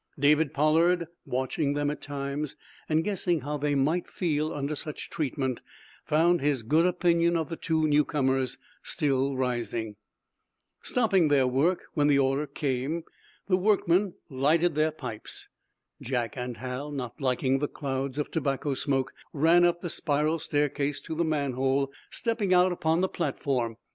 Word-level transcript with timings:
David 0.17 0.51
Pollard, 0.51 1.09
watching 1.27 1.73
them 1.73 1.91
at 1.91 2.01
times, 2.01 2.55
and 2.89 3.03
guessing 3.03 3.41
how 3.41 3.59
they 3.59 3.75
might 3.75 4.07
feel 4.07 4.51
under 4.51 4.75
such 4.75 5.11
treatment, 5.11 5.61
found 6.03 6.41
his 6.41 6.63
good 6.63 6.87
opinion 6.87 7.37
of 7.37 7.49
the 7.49 7.55
two 7.55 7.87
newcomers 7.87 8.57
still 8.81 9.37
rising. 9.37 9.97
Stopping 10.81 11.27
their 11.27 11.45
work, 11.45 11.83
when 11.93 12.07
the 12.07 12.17
order 12.17 12.47
came, 12.47 13.03
the 13.47 13.57
workmen 13.57 14.15
lighted 14.27 14.73
their 14.73 14.89
pipes. 14.89 15.47
Jack 16.01 16.33
and 16.35 16.57
Hal, 16.57 16.89
not 16.91 17.21
liking 17.21 17.59
the 17.59 17.67
clouds 17.67 18.17
of 18.17 18.31
tobacco 18.31 18.73
smoke, 18.73 19.13
ran 19.33 19.63
up 19.63 19.81
the 19.81 19.87
spiral 19.91 20.39
staircase 20.39 20.99
to 21.01 21.13
the 21.13 21.23
manhole, 21.23 21.91
stepping, 22.09 22.55
out 22.55 22.71
upon 22.71 23.01
the 23.01 23.07
platform. 23.07 23.77